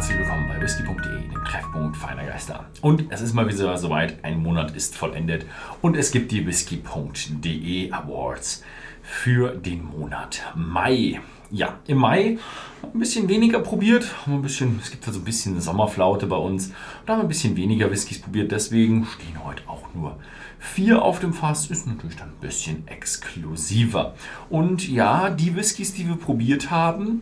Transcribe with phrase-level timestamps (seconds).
[0.00, 2.64] herzlich willkommen bei whisky.de, dem Treffpunkt feiner Geister.
[2.80, 5.44] Und es ist mal wieder soweit, ein Monat ist vollendet
[5.82, 8.64] und es gibt die whisky.de Awards
[9.02, 11.20] für den Monat Mai.
[11.50, 12.38] Ja, im Mai
[12.82, 16.72] ein bisschen weniger probiert, ein bisschen, es gibt also ein bisschen Sommerflaute bei uns.
[17.04, 20.18] Da haben wir ein bisschen weniger Whiskys probiert, deswegen stehen heute auch nur
[20.58, 21.66] vier auf dem Fass.
[21.66, 24.14] Ist natürlich dann ein bisschen exklusiver.
[24.48, 27.20] Und ja, die Whiskys, die wir probiert haben,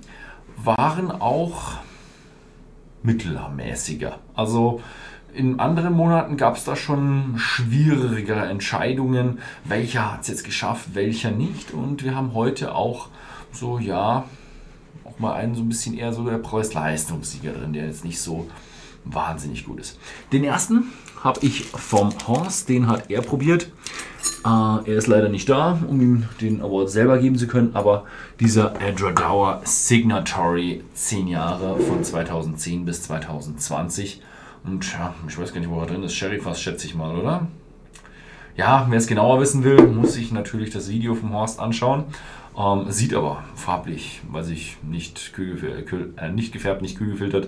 [0.57, 1.79] waren auch
[3.09, 4.19] mittelmäßiger.
[4.35, 4.83] Also
[5.33, 11.31] in anderen Monaten gab es da schon schwierigere Entscheidungen, welcher hat es jetzt geschafft, welcher
[11.31, 11.73] nicht.
[11.73, 13.09] Und wir haben heute auch
[13.51, 14.25] so, ja,
[15.05, 18.47] auch mal einen so ein bisschen eher so der Preis-Leistungssieger drin, der jetzt nicht so
[19.05, 19.99] wahnsinnig gut ist.
[20.33, 20.93] Den ersten
[21.25, 23.71] habe ich vom Horst, den hat er probiert.
[24.45, 28.05] Äh, er ist leider nicht da, um ihm den Award selber geben zu können, aber
[28.41, 34.23] dieser Edradauer Signatory 10 Jahre von 2010 bis 2020.
[34.65, 36.15] Und ja, ich weiß gar nicht, wo er drin ist.
[36.15, 37.47] Sherry fast schätze ich mal, oder?
[38.59, 42.07] Ja, wer es genauer wissen will, muss sich natürlich das Video vom Horst anschauen.
[42.59, 47.47] Ähm, sieht aber farblich, weiß ich, nicht, äh, nicht gefärbt, nicht kühl gefiltert.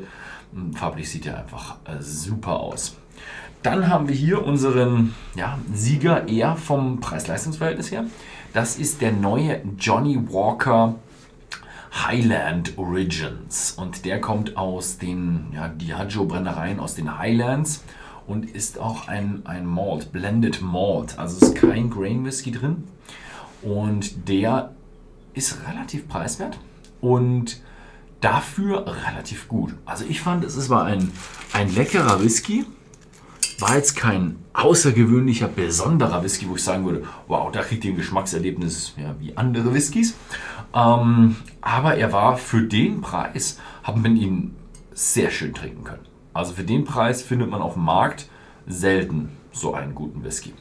[0.73, 2.97] Farblich sieht er einfach äh, super aus.
[3.65, 8.05] Dann haben wir hier unseren ja, Sieger eher vom Preis-Leistungs-Verhältnis her.
[8.53, 10.95] Das ist der neue Johnny Walker
[11.93, 13.73] Highland Origins.
[13.73, 17.83] Und der kommt aus den ja, Diageo-Brennereien aus den Highlands
[18.27, 21.19] und ist auch ein, ein Malt, Blended Malt.
[21.19, 22.85] Also ist kein Grain Whisky drin.
[23.63, 24.73] Und der
[25.35, 26.59] ist relativ preiswert
[27.01, 27.61] und
[28.21, 29.75] dafür relativ gut.
[29.85, 31.11] Also ich fand, es war ein,
[31.53, 32.67] ein leckerer Whisky
[33.61, 37.97] war jetzt kein außergewöhnlicher, besonderer Whisky, wo ich sagen würde, wow, da kriegt ihr ein
[37.97, 40.15] Geschmackserlebnis ja, wie andere Whiskys.
[40.75, 44.55] Ähm, aber er war für den Preis, haben wir ihn
[44.93, 46.07] sehr schön trinken können.
[46.33, 48.29] Also für den Preis findet man auf dem Markt
[48.67, 50.53] selten so einen guten Whisky.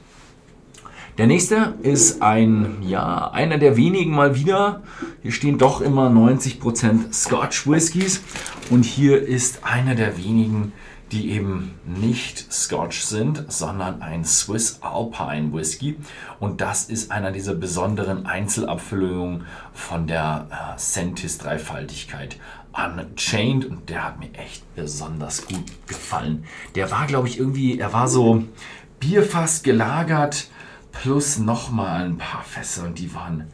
[1.17, 4.83] Der nächste ist ein, ja, einer der wenigen mal wieder.
[5.21, 8.21] Hier stehen doch immer 90% Scotch Whiskys
[8.69, 10.71] und hier ist einer der wenigen,
[11.11, 15.97] die eben nicht Scotch sind, sondern ein Swiss Alpine Whisky.
[16.39, 22.37] Und das ist einer dieser besonderen Einzelabfüllungen von der äh, Sentis Dreifaltigkeit
[22.73, 23.65] Unchained.
[23.65, 26.45] Und der hat mir echt besonders gut gefallen.
[26.75, 28.43] Der war, glaube ich, irgendwie, er war so
[28.99, 30.47] Bierfass gelagert
[30.91, 33.47] plus nochmal ein paar Fässer und die waren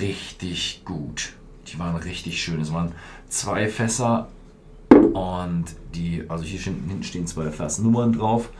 [0.00, 1.32] richtig gut.
[1.68, 2.60] Die waren richtig schön.
[2.60, 2.92] Es waren
[3.28, 4.28] zwei Fässer
[5.04, 8.50] und die, also hier hinten stehen zwei Versnummern drauf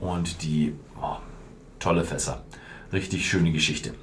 [0.00, 1.16] und die, oh,
[1.78, 2.44] tolle Fässer.
[2.92, 3.94] Richtig schöne Geschichte.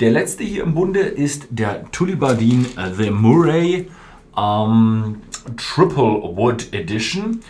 [0.00, 2.66] Der letzte hier im Bunde ist der Tullibardin
[2.96, 3.88] The Murray
[4.36, 5.20] ähm,
[5.56, 7.40] Triple Wood Edition.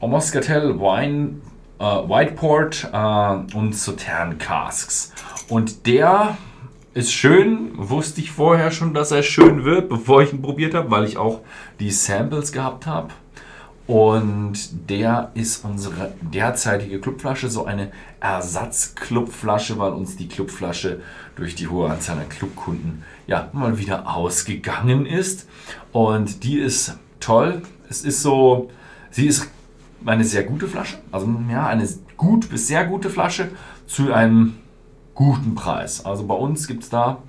[0.00, 1.40] Moscatel Wine,
[1.78, 5.12] äh, Whiteport äh, und Sautern Casks.
[5.48, 6.36] Und der
[6.94, 10.90] ist schön, wusste ich vorher schon, dass er schön wird, bevor ich ihn probiert habe,
[10.90, 11.40] weil ich auch
[11.80, 13.08] die Samples gehabt habe.
[13.86, 21.00] Und der ist unsere derzeitige Clubflasche, so eine Ersatzclubflasche, weil uns die Clubflasche
[21.36, 25.46] durch die hohe Anzahl an Clubkunden ja mal wieder ausgegangen ist.
[25.92, 27.62] Und die ist toll.
[27.90, 28.70] Es ist so,
[29.10, 29.48] sie ist
[30.06, 33.50] eine sehr gute Flasche, also ja, eine gut bis sehr gute Flasche
[33.86, 34.56] zu einem
[35.14, 36.04] guten Preis.
[36.04, 37.22] Also bei uns gibt es da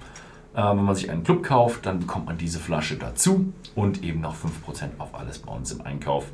[0.55, 4.35] wenn man sich einen Club kauft, dann bekommt man diese Flasche dazu und eben noch
[4.35, 6.25] 5% auf alles bei uns im Einkauf.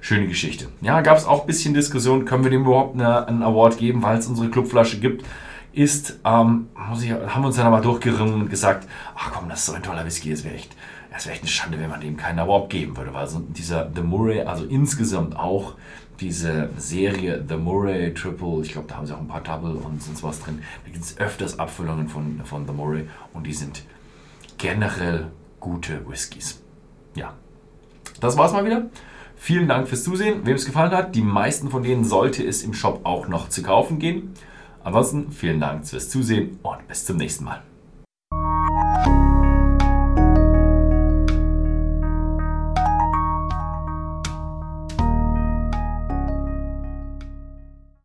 [0.00, 0.68] Schöne Geschichte.
[0.82, 4.02] Ja, gab es auch ein bisschen Diskussion, können wir dem überhaupt eine, einen Award geben,
[4.02, 5.24] weil es unsere Clubflasche gibt.
[5.72, 6.68] Ist, ähm,
[7.02, 9.82] ich, haben wir uns dann aber durchgerungen und gesagt, ach komm, das ist so ein
[9.82, 10.74] toller Whisky, das wäre echt,
[11.16, 13.90] das wäre echt eine Schande, wenn man dem keinen Award geben würde, weil so dieser
[13.94, 15.74] The Murray, also insgesamt auch
[16.20, 20.02] diese Serie The Murray Triple, ich glaube, da haben sie auch ein paar Double und
[20.02, 20.62] sonst was drin.
[20.84, 23.84] Da gibt es öfters Abfüllungen von, von The Murray und die sind
[24.58, 25.28] generell
[25.58, 26.62] gute Whiskys.
[27.14, 27.32] Ja,
[28.20, 28.90] das war's mal wieder.
[29.36, 30.44] Vielen Dank fürs Zusehen.
[30.44, 33.62] Wem es gefallen hat, die meisten von denen sollte es im Shop auch noch zu
[33.62, 34.34] kaufen gehen.
[34.84, 37.62] Ansonsten vielen Dank fürs Zusehen und bis zum nächsten Mal.